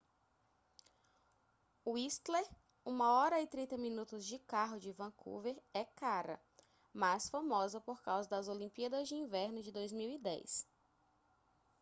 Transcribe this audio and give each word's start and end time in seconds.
whistler 1.89 2.43
1:30 2.91 3.77
min. 3.77 4.01
de 4.19 4.39
carro 4.39 4.79
de 4.79 4.91
vancouver 4.93 5.55
é 5.75 5.85
cara 5.85 6.41
mas 6.91 7.29
famosa 7.29 7.79
por 7.79 8.01
causa 8.01 8.27
das 8.27 8.47
olimpíadas 8.47 9.07
de 9.07 9.13
inverno 9.13 9.61
de 9.61 9.71
2010 9.71 10.65